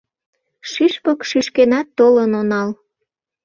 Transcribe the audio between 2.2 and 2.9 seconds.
онал.